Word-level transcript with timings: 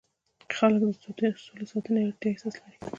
خلک 0.57 0.81
د 1.21 1.23
سولې 1.45 1.65
ساتنې 1.71 1.99
اړتیا 2.07 2.29
احساس 2.31 2.55
کړي. 2.61 2.75